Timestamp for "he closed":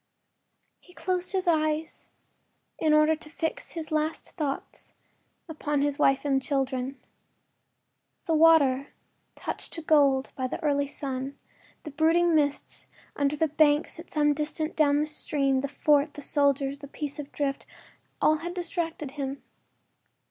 0.79-1.31